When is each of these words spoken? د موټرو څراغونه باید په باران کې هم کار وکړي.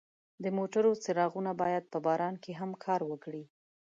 د 0.43 0.45
موټرو 0.57 0.91
څراغونه 1.03 1.51
باید 1.61 1.83
په 1.93 1.97
باران 2.05 2.33
کې 2.43 2.51
هم 2.59 2.71
کار 2.85 3.01
وکړي. 3.11 3.43